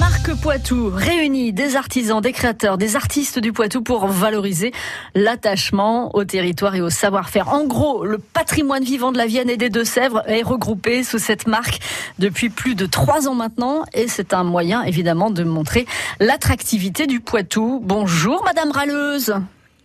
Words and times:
marque 0.00 0.34
Poitou 0.40 0.90
réunit 0.94 1.52
des 1.52 1.76
artisans, 1.76 2.22
des 2.22 2.32
créateurs, 2.32 2.78
des 2.78 2.96
artistes 2.96 3.38
du 3.38 3.52
Poitou 3.52 3.82
pour 3.82 4.06
valoriser 4.06 4.72
l'attachement 5.14 6.16
au 6.16 6.24
territoire 6.24 6.74
et 6.74 6.80
au 6.80 6.88
savoir-faire. 6.88 7.52
En 7.52 7.66
gros, 7.66 8.06
le 8.06 8.16
patrimoine 8.16 8.82
vivant 8.82 9.12
de 9.12 9.18
la 9.18 9.26
Vienne 9.26 9.50
et 9.50 9.58
des 9.58 9.68
Deux-Sèvres 9.68 10.22
est 10.26 10.42
regroupé 10.42 11.04
sous 11.04 11.18
cette 11.18 11.46
marque 11.46 11.80
depuis 12.18 12.48
plus 12.48 12.74
de 12.74 12.86
trois 12.86 13.28
ans 13.28 13.34
maintenant 13.34 13.84
et 13.92 14.08
c'est 14.08 14.32
un 14.32 14.42
moyen 14.42 14.82
évidemment 14.84 15.30
de 15.30 15.44
montrer 15.44 15.86
l'attractivité 16.18 17.06
du 17.06 17.20
Poitou. 17.20 17.80
Bonjour 17.82 18.42
Madame 18.44 18.70
Ralleuse. 18.70 19.34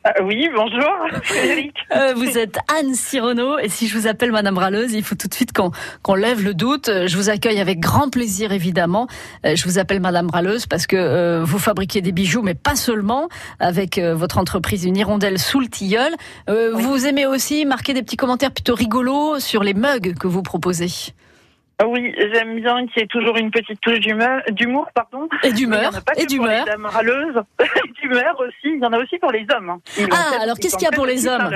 Ah 0.08 0.22
oui, 0.22 0.48
bonjour 0.56 0.92
Frédéric. 1.24 1.76
Euh, 1.92 2.14
vous 2.16 2.38
êtes 2.38 2.60
Anne 2.78 2.94
Sirono 2.94 3.58
et 3.58 3.70
si 3.70 3.88
je 3.88 3.98
vous 3.98 4.06
appelle 4.06 4.32
Madame 4.32 4.56
Ralleuse, 4.56 4.94
il 4.94 5.04
faut 5.04 5.16
tout 5.16 5.28
de 5.28 5.34
suite 5.34 5.52
qu'on 5.52 6.14
lève 6.14 6.44
le 6.44 6.54
doute. 6.54 6.92
Je 7.08 7.18
vous 7.18 7.32
accueille 7.32 7.60
avec 7.60 7.80
grand 7.80 8.12
plaisir 8.12 8.52
évidemment. 8.52 9.08
Euh, 9.48 9.56
je 9.56 9.66
vous 9.66 9.80
appelle 9.80 10.02
Madame 10.02 10.30
Ralleuse 10.30 10.68
parce 10.68 10.86
que 10.86 10.96
euh, 10.96 11.44
vous 11.44 11.58
fabriquez 11.58 12.02
des 12.02 12.12
bijoux, 12.12 12.44
mais 12.44 12.54
pas 12.54 12.76
seulement, 12.76 13.30
avec 13.60 13.98
votre 13.98 14.38
entreprise 14.38 14.86
Une 14.86 14.96
Hirondelle 14.96 15.40
sous 15.40 15.60
le 15.60 15.68
tilleul. 15.68 16.14
Vous 16.48 17.08
aimez 17.08 17.26
aussi 17.26 17.66
marquer 17.66 17.96
des 17.96 18.04
petits 18.04 18.16
commentaires 18.16 18.52
plutôt 18.52 18.76
rigolos 18.76 19.40
sur 19.40 19.64
les 19.64 19.74
mugs 19.74 20.14
que 20.20 20.28
vous 20.28 20.44
proposez. 20.44 21.16
Ah 21.78 21.88
oui, 21.88 22.16
j'aime 22.18 22.62
bien 22.62 22.88
qu'il 22.88 23.02
y 23.02 23.04
ait 23.04 23.08
toujours 23.08 23.36
une 23.36 23.52
petite 23.52 23.82
touche 23.82 24.00
d'humour, 24.00 24.88
pardon. 24.94 25.28
Et 25.44 25.52
d'humeur. 25.52 25.92
Et 26.16 26.26
d'humeur. 26.26 26.66
Râleuses. 26.84 27.42
d'humeur 28.02 28.40
aussi. 28.40 28.54
Il 28.64 28.80
y 28.82 28.86
en 28.86 28.94
a 28.94 28.98
aussi 28.98 29.18
pour 29.18 29.32
les 29.32 29.46
hommes. 29.54 29.70
Hein. 29.70 29.82
Ah, 30.10 30.42
alors 30.42 30.58
qu'est-ce 30.58 30.78
qu'il 30.78 30.86
y 30.86 30.88
a 30.88 30.96
pour 30.96 31.06
les 31.06 31.28
hommes 31.28 31.52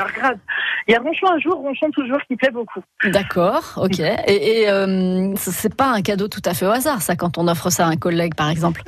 Il 0.88 0.92
y 0.92 0.96
a 0.96 1.00
Ronchon 1.00 1.28
un 1.32 1.40
jour, 1.40 1.56
Ronchon 1.56 1.90
toujours, 1.92 2.20
qui 2.28 2.36
plaît 2.36 2.52
beaucoup. 2.52 2.82
D'accord, 3.06 3.64
ok. 3.78 4.00
Et, 4.00 4.64
et 4.64 4.70
euh, 4.70 5.34
c'est 5.38 5.76
pas 5.76 5.92
un 5.92 6.02
cadeau 6.02 6.28
tout 6.28 6.42
à 6.44 6.54
fait 6.54 6.66
au 6.66 6.72
hasard, 6.72 7.02
ça, 7.02 7.16
quand 7.16 7.38
on 7.38 7.48
offre 7.48 7.70
ça 7.70 7.86
à 7.86 7.90
un 7.90 7.96
collègue, 7.96 8.36
par 8.36 8.50
exemple? 8.50 8.82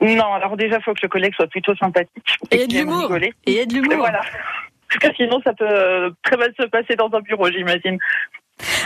Non, 0.00 0.34
alors 0.34 0.56
déjà, 0.56 0.78
il 0.78 0.82
faut 0.82 0.92
que 0.92 1.00
le 1.02 1.08
collègue 1.08 1.34
soit 1.36 1.46
plutôt 1.46 1.74
sympathique. 1.76 2.36
Et, 2.50 2.62
et 2.62 2.66
de 2.66 2.74
l'humour. 2.74 3.16
Et 3.46 3.64
de 3.64 3.74
l'humour. 3.74 3.98
Voilà. 3.98 4.20
Parce 4.88 5.12
que 5.12 5.16
sinon, 5.16 5.40
ça 5.42 5.52
peut 5.52 5.66
euh, 5.66 6.10
très 6.22 6.36
mal 6.36 6.52
se 6.58 6.66
passer 6.66 6.94
dans 6.96 7.10
un 7.12 7.20
bureau, 7.20 7.48
j'imagine. 7.50 7.98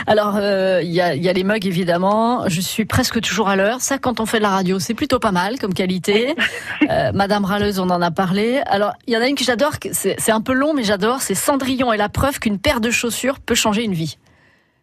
Alors, 0.07 0.37
euh, 0.37 0.81
il 0.81 0.89
y, 0.89 1.01
a, 1.01 1.13
les 1.15 1.43
mugs 1.43 1.65
évidemment. 1.65 2.47
Je 2.47 2.61
suis 2.61 2.85
presque 2.85 3.21
toujours 3.21 3.49
à 3.49 3.55
l'heure. 3.55 3.79
Ça, 3.79 3.97
quand 3.97 4.19
on 4.19 4.25
fait 4.25 4.37
de 4.37 4.43
la 4.43 4.49
radio, 4.49 4.79
c'est 4.79 4.95
plutôt 4.95 5.19
pas 5.19 5.31
mal 5.31 5.59
comme 5.59 5.73
qualité. 5.73 6.35
Euh, 6.89 7.11
Madame 7.13 7.45
Raleuse, 7.45 7.79
on 7.79 7.89
en 7.89 8.01
a 8.01 8.09
parlé. 8.09 8.61
Alors, 8.65 8.93
il 9.05 9.13
y 9.13 9.17
en 9.17 9.21
a 9.21 9.27
une 9.27 9.35
que 9.35 9.43
j'adore. 9.43 9.73
C'est 9.91 10.31
un 10.31 10.41
peu 10.41 10.53
long, 10.53 10.73
mais 10.73 10.83
j'adore. 10.83 11.21
C'est 11.21 11.35
Cendrillon 11.35 11.93
et 11.93 11.97
la 11.97 12.09
preuve 12.09 12.39
qu'une 12.39 12.57
paire 12.59 12.81
de 12.81 12.89
chaussures 12.89 13.39
peut 13.39 13.53
changer 13.53 13.83
une 13.83 13.93
vie. 13.93 14.17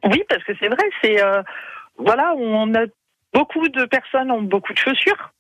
Oui, 0.05 0.23
parce 0.29 0.45
que 0.45 0.53
c'est 0.61 0.69
vrai. 0.69 0.85
C'est 1.03 1.21
euh, 1.21 1.43
voilà, 1.99 2.33
on 2.37 2.73
a 2.75 2.85
beaucoup 3.35 3.69
de 3.69 3.87
personnes 3.87 4.31
ont 4.31 4.43
beaucoup 4.43 4.73
de 4.73 4.79
chaussures. 4.79 5.33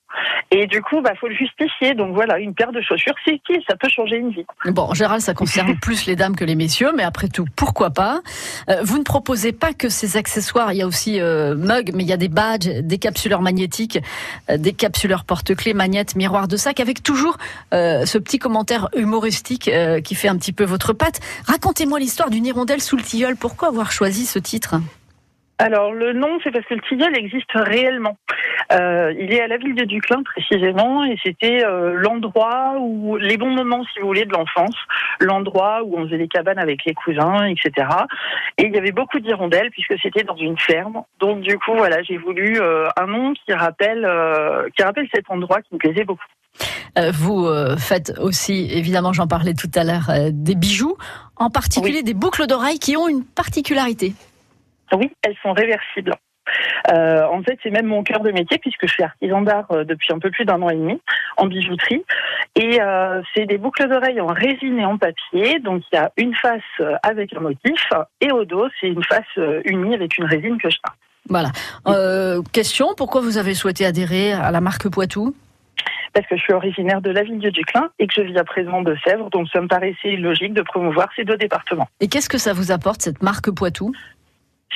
Et 0.51 0.67
du 0.67 0.83
coup, 0.83 1.01
bah, 1.01 1.13
faut 1.21 1.29
le 1.29 1.35
justifier. 1.35 1.95
Donc 1.95 2.15
voilà, 2.15 2.39
une 2.39 2.55
paire 2.55 2.73
de 2.73 2.81
chaussures, 2.81 3.15
c'est 3.25 3.41
qui 3.47 3.63
Ça 3.69 3.77
peut 3.77 3.89
changer 3.89 4.17
une 4.17 4.31
vie. 4.31 4.47
Bon, 4.67 4.83
en 4.83 4.95
général, 4.95 5.21
ça 5.21 5.35
concerne 5.35 5.77
plus 5.81 6.07
les 6.07 6.17
dames 6.17 6.37
que 6.37 6.45
les 6.45 6.55
messieurs, 6.55 6.93
mais 6.95 7.03
après 7.03 7.29
tout, 7.29 7.47
pourquoi 7.57 7.91
pas? 7.91 8.21
Euh, 8.69 8.77
Vous 8.83 8.99
ne 8.99 9.05
proposez 9.05 9.53
pas 9.53 9.73
que 9.73 9.89
ces 9.89 10.17
accessoires. 10.17 10.73
Il 10.73 10.79
y 10.79 10.83
a 10.83 10.87
aussi 10.87 11.21
euh, 11.21 11.55
mugs, 11.55 11.93
mais 11.95 12.05
il 12.05 12.09
y 12.09 12.13
a 12.13 12.17
des 12.17 12.29
badges, 12.29 12.69
des 12.69 12.99
capsuleurs 12.99 13.43
magnétiques, 13.43 13.99
euh, 14.51 14.57
des 14.57 14.73
capsuleurs 14.73 15.25
porte-clés, 15.25 15.75
magnettes, 15.75 16.17
miroirs 16.17 16.49
de 16.49 16.57
sac, 16.57 16.81
avec 16.81 17.03
toujours 17.03 17.37
ce 17.73 18.19
petit 18.19 18.39
commentaire 18.39 18.89
humoristique 18.97 19.71
qui 20.05 20.15
fait 20.15 20.29
un 20.29 20.37
petit 20.37 20.53
peu 20.53 20.65
votre 20.65 20.93
patte. 20.93 21.21
Racontez-moi 21.47 21.99
l'histoire 21.99 22.31
d'une 22.31 22.47
hirondelle 22.47 22.81
sous 22.81 22.97
le 22.97 23.03
tilleul. 23.03 23.37
Pourquoi 23.37 23.69
avoir 23.69 23.93
choisi 23.93 24.27
ce 24.27 24.39
titre? 24.39 24.77
Alors 25.59 25.93
le 25.93 26.13
nom, 26.13 26.39
c'est 26.45 26.51
parce 26.51 26.67
que 26.67 26.75
le 26.75 26.83
tilleul 26.83 27.17
existe 27.17 27.51
réellement. 27.55 28.19
Euh, 28.73 29.15
il 29.19 29.33
est 29.33 29.41
à 29.41 29.47
la 29.47 29.59
ville 29.59 29.75
de 29.75 29.85
Duclin 29.85 30.23
précisément, 30.23 31.05
et 31.05 31.17
c'était 31.23 31.65
euh, 31.65 31.95
l'endroit 31.95 32.75
où 32.79 33.17
les 33.17 33.37
bons 33.37 33.51
moments, 33.51 33.85
si 33.93 34.01
vous 34.01 34.09
voulez, 34.09 34.25
de 34.25 34.33
l'enfance, 34.33 34.75
l'endroit 35.21 35.83
où 35.85 35.99
on 35.99 36.05
faisait 36.07 36.19
des 36.19 36.29
cabanes 36.29 36.59
avec 36.59 36.85
les 36.85 36.95
cousins, 36.95 37.45
etc. 37.45 37.89
Et 38.59 38.67
il 38.67 38.75
y 38.75 38.79
avait 38.79 38.93
beaucoup 38.93 39.21
d'hirondelles 39.21 39.71
puisque 39.71 39.95
c'était 40.03 40.25
dans 40.25 40.37
une 40.37 40.59
ferme. 40.59 41.03
Donc 41.21 41.41
du 41.41 41.59
coup, 41.59 41.75
voilà, 41.77 42.03
j'ai 42.03 42.17
voulu 42.17 42.61
euh, 42.61 42.89
un 42.97 43.07
nom 43.07 43.35
qui 43.35 43.53
rappelle, 43.53 44.09
qui 44.77 44.83
rappelle 44.83 45.09
cet 45.15 45.31
endroit 45.31 45.63
qui 45.63 45.75
me 45.75 45.79
plaisait 45.79 46.05
beaucoup. 46.05 46.25
Vous 47.13 47.47
faites 47.77 48.15
aussi, 48.19 48.71
évidemment, 48.73 49.13
j'en 49.13 49.27
parlais 49.27 49.53
tout 49.53 49.71
à 49.75 49.85
l'heure, 49.85 50.11
des 50.33 50.55
bijoux, 50.55 50.97
en 51.37 51.51
particulier 51.51 52.03
des 52.03 52.15
boucles 52.15 52.47
d'oreilles 52.47 52.79
qui 52.79 52.97
ont 52.97 53.07
une 53.07 53.23
particularité. 53.23 54.15
Oui, 54.93 55.11
elles 55.23 55.37
sont 55.43 55.53
réversibles. 55.53 56.15
Euh, 56.93 57.25
en 57.27 57.43
fait, 57.43 57.59
c'est 57.63 57.71
même 57.71 57.87
mon 57.87 58.03
cœur 58.03 58.21
de 58.21 58.31
métier 58.31 58.59
puisque 58.59 58.87
je 58.87 58.93
suis 58.93 59.03
artisan 59.03 59.43
d'art 59.43 59.67
euh, 59.71 59.85
depuis 59.85 60.13
un 60.13 60.19
peu 60.19 60.31
plus 60.31 60.45
d'un 60.45 60.61
an 60.63 60.69
et 60.69 60.77
demi 60.77 61.01
en 61.37 61.47
bijouterie. 61.47 62.05
Et 62.55 62.81
euh, 62.81 63.23
c'est 63.35 63.47
des 63.47 63.59
boucles 63.59 63.89
d'oreilles 63.89 64.21
en 64.21 64.27
résine 64.27 64.79
et 64.79 64.85
en 64.85 64.99
papier. 64.99 65.59
Donc 65.61 65.83
il 65.93 65.97
y 65.97 65.99
a 65.99 66.11
une 66.17 66.35
face 66.35 66.63
avec 67.03 67.35
un 67.35 67.41
motif 67.41 67.93
et 68.21 68.31
au 68.31 68.45
dos, 68.45 68.67
c'est 68.81 68.89
une 68.89 69.05
face 69.05 69.25
unie 69.65 69.95
avec 69.95 70.19
une 70.19 70.25
résine 70.25 70.59
que 70.59 70.71
je 70.71 70.77
peins. 70.83 70.93
Voilà. 71.29 71.51
question, 72.53 72.95
pourquoi 72.97 73.21
vous 73.21 73.37
avez 73.39 73.55
souhaité 73.55 73.85
adhérer 73.85 74.33
à 74.33 74.51
la 74.51 74.61
marque 74.61 74.89
Poitou? 74.89 75.35
Parce 76.13 76.27
que 76.29 76.37
je 76.37 76.43
suis 76.43 76.53
originaire 76.53 77.03
de 77.03 77.11
la 77.11 77.25
ville 77.25 77.41
de 77.41 77.51
Duclin 77.51 77.91
et 77.99 78.07
que 78.07 78.15
je 78.17 78.23
vis 78.23 78.39
à 78.39 78.45
présent 78.45 78.81
de 78.81 78.97
Sèvres, 79.05 79.29
donc 79.29 79.49
ça 79.53 79.61
me 79.61 79.69
paraissait 79.69 80.17
logique 80.17 80.55
de 80.55 80.63
promouvoir 80.63 81.09
ces 81.15 81.25
deux 81.25 81.37
départements. 81.37 81.89
Et 82.01 82.09
qu'est-ce 82.09 82.31
que 82.31 82.39
ça 82.39 82.55
vous 82.55 82.71
apporte, 82.73 83.03
cette 83.03 83.23
marque 83.23 83.51
Poitou? 83.51 83.93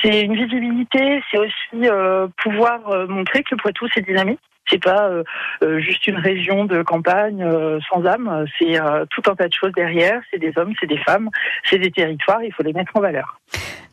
C'est 0.01 0.21
une 0.21 0.35
visibilité, 0.35 1.21
c'est 1.29 1.37
aussi 1.37 1.89
euh, 1.89 2.27
pouvoir 2.37 2.87
euh, 2.89 3.07
montrer 3.07 3.43
que 3.43 3.49
le 3.51 3.57
Poitou 3.57 3.87
c'est 3.93 4.05
dynamique. 4.05 4.39
C'est 4.69 4.81
pas 4.81 5.09
euh, 5.09 5.79
juste 5.79 6.07
une 6.07 6.17
région 6.17 6.63
de 6.65 6.81
campagne 6.81 7.45
sans 7.89 8.05
âme. 8.05 8.45
C'est 8.57 8.79
tout 9.09 9.21
un 9.29 9.35
tas 9.35 9.47
de 9.49 9.53
choses 9.53 9.73
derrière. 9.73 10.21
C'est 10.31 10.37
des 10.37 10.53
hommes, 10.55 10.73
c'est 10.79 10.87
des 10.87 10.99
femmes, 10.99 11.29
c'est 11.65 11.79
des 11.79 11.91
territoires. 11.91 12.41
Il 12.43 12.53
faut 12.53 12.63
les 12.63 12.71
mettre 12.71 12.95
en 12.95 13.01
valeur. 13.01 13.39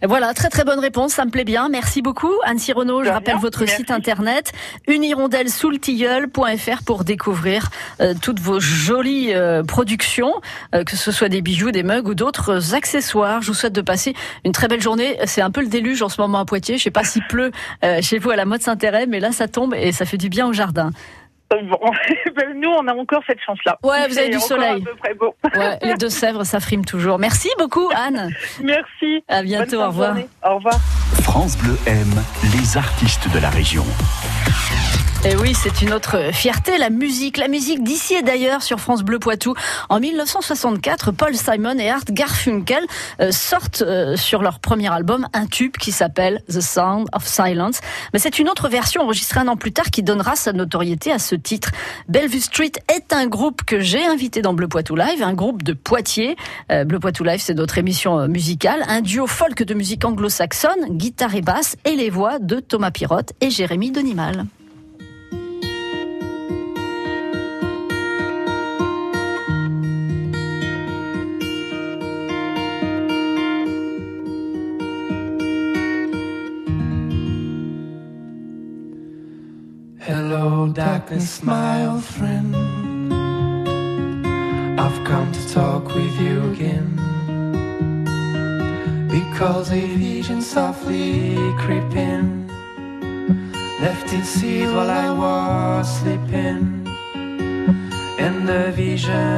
Voilà, 0.06 0.32
très 0.32 0.48
très 0.48 0.62
bonne 0.62 0.78
réponse, 0.78 1.14
ça 1.14 1.24
me 1.24 1.30
plaît 1.30 1.42
bien. 1.42 1.68
Merci 1.68 2.02
beaucoup 2.02 2.30
Anne 2.44 2.58
Renaud. 2.72 3.02
Je 3.02 3.10
rappelle 3.10 3.38
votre 3.38 3.68
site 3.68 3.90
internet 3.90 4.52
unirondelle-sous-le-tilleul.fr 4.86 6.84
pour 6.84 7.02
découvrir 7.02 7.70
euh, 8.00 8.14
toutes 8.20 8.38
vos 8.38 8.60
jolies 8.60 9.34
euh, 9.34 9.64
productions, 9.64 10.34
euh, 10.72 10.84
que 10.84 10.96
ce 10.96 11.10
soit 11.10 11.28
des 11.28 11.42
bijoux, 11.42 11.72
des 11.72 11.82
mugs 11.82 12.06
ou 12.06 12.14
d'autres 12.14 12.76
accessoires. 12.76 13.42
Je 13.42 13.48
vous 13.48 13.54
souhaite 13.54 13.72
de 13.72 13.80
passer 13.80 14.14
une 14.44 14.52
très 14.52 14.68
belle 14.68 14.82
journée. 14.82 15.18
C'est 15.24 15.42
un 15.42 15.50
peu 15.50 15.62
le 15.62 15.68
déluge 15.68 16.00
en 16.02 16.08
ce 16.08 16.20
moment 16.20 16.38
à 16.38 16.44
Poitiers. 16.44 16.78
Je 16.78 16.84
sais 16.84 16.92
pas 16.92 17.02
s'il 17.02 17.26
pleut 17.26 17.50
chez 18.00 18.18
vous 18.18 18.30
à 18.30 18.36
la 18.36 18.44
mode 18.44 18.62
Saint-Thérèse, 18.62 19.08
mais 19.08 19.18
là 19.18 19.32
ça 19.32 19.48
tombe 19.48 19.74
et 19.74 19.90
ça 19.90 20.04
fait 20.04 20.16
du 20.16 20.28
bien 20.28 20.46
au 20.46 20.52
jardin. 20.52 20.92
Ben, 22.36 22.60
nous, 22.60 22.68
on 22.68 22.86
a 22.86 22.94
encore 22.94 23.22
cette 23.26 23.40
chance-là. 23.40 23.78
Ouais, 23.82 24.06
vous 24.06 24.18
avez 24.18 24.28
du 24.28 24.38
soleil. 24.38 24.84
Ouais, 25.56 25.78
les 25.82 25.94
deux 25.94 26.08
Sèvres, 26.10 26.44
ça 26.44 26.60
frime 26.60 26.84
toujours. 26.84 27.18
Merci 27.18 27.48
beaucoup, 27.58 27.90
Anne. 27.94 28.30
Merci. 28.62 29.24
À 29.28 29.42
bientôt. 29.42 29.80
Au 29.80 29.86
revoir. 29.86 30.16
Au 30.44 30.56
revoir. 30.56 30.78
France 31.22 31.56
Bleu 31.58 31.78
aime 31.86 32.22
les 32.54 32.76
artistes 32.76 33.32
de 33.32 33.38
la 33.38 33.50
région. 33.50 33.84
Et 35.24 35.30
eh 35.32 35.36
oui, 35.36 35.52
c'est 35.52 35.82
une 35.82 35.92
autre 35.92 36.32
fierté, 36.32 36.78
la 36.78 36.90
musique. 36.90 37.38
La 37.38 37.48
musique 37.48 37.82
d'ici 37.82 38.14
et 38.14 38.22
d'ailleurs 38.22 38.62
sur 38.62 38.78
France 38.78 39.02
Bleu 39.02 39.18
Poitou. 39.18 39.52
En 39.88 39.98
1964, 39.98 41.10
Paul 41.10 41.34
Simon 41.34 41.76
et 41.76 41.90
Art 41.90 42.04
Garfunkel 42.08 42.84
euh, 43.20 43.32
sortent 43.32 43.82
euh, 43.82 44.16
sur 44.16 44.42
leur 44.42 44.60
premier 44.60 44.92
album 44.92 45.26
un 45.32 45.46
tube 45.46 45.72
qui 45.76 45.90
s'appelle 45.90 46.40
The 46.48 46.60
Sound 46.60 47.08
of 47.12 47.26
Silence. 47.26 47.80
Mais 48.12 48.20
c'est 48.20 48.38
une 48.38 48.48
autre 48.48 48.68
version 48.68 49.02
enregistrée 49.02 49.40
un 49.40 49.48
an 49.48 49.56
plus 49.56 49.72
tard 49.72 49.86
qui 49.86 50.04
donnera 50.04 50.36
sa 50.36 50.52
notoriété 50.52 51.10
à 51.10 51.18
ce 51.18 51.34
titre. 51.34 51.72
Bellevue 52.08 52.38
Street 52.38 52.72
est 52.88 53.12
un 53.12 53.26
groupe 53.26 53.64
que 53.64 53.80
j'ai 53.80 54.06
invité 54.06 54.40
dans 54.40 54.54
Bleu 54.54 54.68
Poitou 54.68 54.94
Live, 54.94 55.20
un 55.20 55.34
groupe 55.34 55.64
de 55.64 55.72
Poitiers. 55.72 56.36
Euh, 56.70 56.84
Bleu 56.84 57.00
Poitou 57.00 57.24
Live, 57.24 57.40
c'est 57.42 57.54
notre 57.54 57.76
émission 57.78 58.28
musicale. 58.28 58.84
Un 58.86 59.00
duo 59.00 59.26
folk 59.26 59.64
de 59.64 59.74
musique 59.74 60.04
anglo-saxonne, 60.04 60.96
guitare 60.96 61.34
et 61.34 61.42
basse, 61.42 61.76
et 61.84 61.96
les 61.96 62.08
voix 62.08 62.38
de 62.38 62.60
Thomas 62.60 62.92
Pirotte 62.92 63.32
et 63.40 63.50
Jérémy 63.50 63.90
Donimal. 63.90 64.46
Darkness, 81.08 81.42
my 81.42 81.86
old 81.86 82.04
friend. 82.04 82.54
I've 84.78 85.04
come 85.06 85.32
to 85.32 85.48
talk 85.48 85.86
with 85.94 86.20
you 86.20 86.52
again. 86.52 86.96
Because 89.08 89.72
a 89.72 89.80
vision 89.80 90.42
softly 90.42 91.36
creeping 91.58 92.48
left 93.80 94.12
its 94.12 94.28
seed 94.28 94.68
while 94.68 94.90
I 94.90 95.10
was 95.10 96.00
sleeping. 96.00 96.86
And 98.18 98.46
the 98.46 98.72
vision 98.72 99.37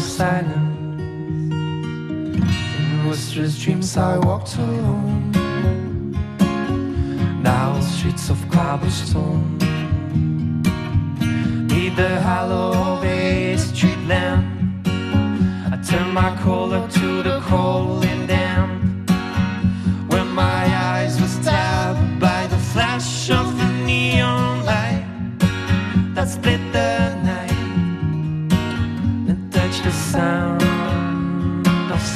of 0.00 0.06
silence. 0.06 1.52
In 2.78 3.06
Worcester's 3.06 3.62
dreams, 3.62 3.96
I 3.96 4.16
walked 4.18 4.56
alone. 4.56 5.32
Now 7.42 7.78
streets 7.80 8.30
of 8.30 8.38
cobblestone. 8.50 9.58
Need 11.68 11.96
the 11.96 12.14
hollow 12.28 12.72
of 12.90 13.04
a 13.04 13.56
street 13.58 14.02
lamp. 14.12 14.46
I 15.74 15.76
turn 15.90 16.08
my 16.14 16.30
collar 16.44 16.82
to 16.98 17.22
the 17.22 17.40
cold 17.50 18.04
and 18.04 18.26
damp. 18.26 19.10
When 20.12 20.28
my 20.28 20.62
eyes 20.92 21.20
were 21.20 21.34
stabbed 21.40 22.20
by 22.20 22.46
the 22.46 22.60
flash 22.72 23.30
of 23.30 23.46
the 23.58 23.68
neon 23.86 24.64
light 24.64 25.04
that 26.14 26.28
split 26.28 26.62
the 26.72 27.19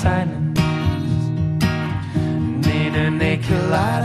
silence. 0.04 0.58
And 2.14 2.66
in 2.66 2.94
a 2.94 3.10
naked 3.10 3.62
light 3.70 4.04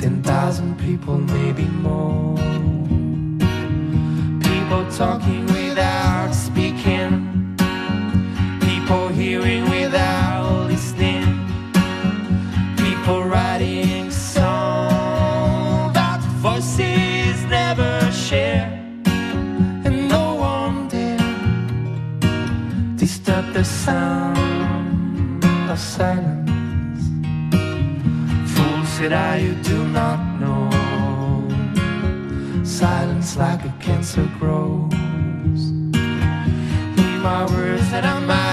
ten 0.00 0.22
thousand 0.22 0.78
people, 0.78 1.16
maybe 1.36 1.66
more. 1.86 2.36
People 4.48 4.82
talking 5.00 5.44
without 5.58 6.32
speaking. 6.46 7.12
People 8.66 9.08
hearing 9.08 9.64
without 9.76 10.68
listening. 10.72 11.24
People 12.76 13.24
writing 13.24 14.10
songs 14.10 15.92
that 15.94 16.20
voices 16.44 16.91
the 23.62 23.68
sound 23.68 25.44
of 25.70 25.78
silence. 25.78 27.02
Fool 28.54 28.84
said 28.84 29.12
I, 29.12 29.36
you 29.36 29.54
do 29.62 29.86
not 29.86 30.18
know. 30.40 30.68
Silence 32.64 33.36
like 33.36 33.64
a 33.64 33.72
cancer 33.78 34.28
grows. 34.40 35.62
Hear 36.96 37.18
my 37.30 37.46
words 37.54 37.88
that 37.92 38.04
I 38.04 38.18
might 38.32 38.51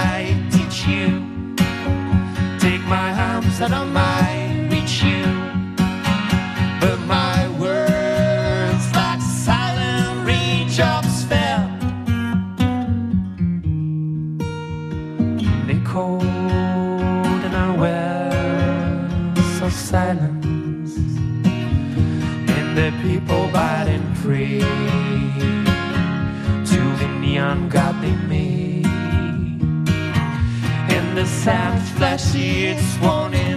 cold 15.90 16.22
in 16.22 17.52
our 17.52 17.76
wells 17.76 19.60
of 19.60 19.72
silence. 19.72 20.94
And 22.56 22.78
the 22.78 22.92
people 23.02 23.50
biting 23.52 24.14
free 24.22 24.60
to 26.70 26.80
the 27.00 27.08
neon 27.18 27.68
god 27.68 28.00
they 28.00 28.14
made. 28.28 28.86
And 30.96 31.18
the 31.18 31.26
sad 31.26 31.82
flash 31.96 32.36
its 32.36 32.96
warning. 33.02 33.49